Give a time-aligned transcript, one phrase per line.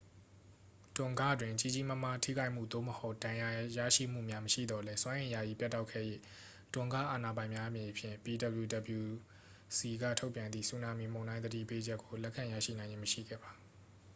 [0.95, 3.49] တွန်ဂ တွင် ကြီးကြီးမားမား ထိခိုက်မှု သို့မဟုတ် ဒဏ်ရာ
[3.95, 6.05] ရမှုများ မရှိသော်လည်း စွမ်းအင် ယာယီ ပြတ်တောက်ခဲ့၍
[6.73, 13.51] tonga အာဏာပိုင်များအနေဖြင့် ptwc က ထုတ်ပြန်သည့် ဆူနာမီမုန်တိုင်း သတိပေးချက်ကို လက်ခံရရှိနိုင်ခြင်း မရှိခဲ့ပါ